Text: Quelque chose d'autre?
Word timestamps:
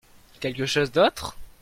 Quelque 0.39 0.65
chose 0.65 0.91
d'autre? 0.91 1.37